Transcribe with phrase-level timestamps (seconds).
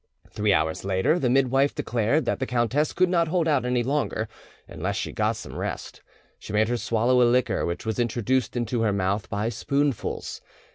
[0.31, 4.27] Three hours later, the midwife declared that the countess could not hold out any longer
[4.67, 6.01] unless she got some rest.
[6.39, 10.41] She made her swallow a liquor which was introduced into her mouth by spoonfuls.